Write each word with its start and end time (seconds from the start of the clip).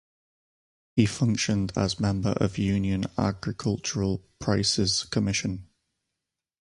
He 0.95 1.05
functioned 1.05 1.73
as 1.75 1.99
member 1.99 2.31
of 2.31 2.57
Union 2.57 3.05
Agricultural 3.19 4.23
prices 4.39 5.03
Commission. 5.03 5.67